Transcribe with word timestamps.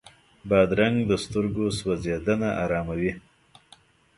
بادرنګ 0.49 0.97
د 1.09 1.11
سترګو 1.23 1.65
سوځېدنه 1.79 2.49
اراموي. 2.63 3.11